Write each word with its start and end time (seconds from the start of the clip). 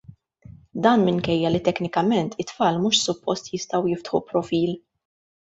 Dan 0.85 0.99
minkejja 1.07 1.47
li 1.51 1.61
teknikament 1.67 2.39
it-tfal 2.45 2.81
mhux 2.85 3.05
suppost 3.05 3.53
jistgħu 3.57 3.85
jiftħu 3.93 4.23
profil. 4.33 4.71